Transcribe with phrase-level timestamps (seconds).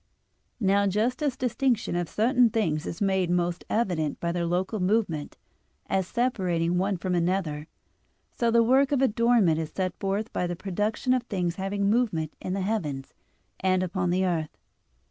[0.59, 5.37] Now just as distinction of certain things is made most evident by their local movement,
[5.85, 7.67] as separating one from another;
[8.35, 12.33] so the work of adornment is set forth by the production of things having movement
[12.41, 13.13] in the heavens,
[13.59, 14.57] and upon the earth.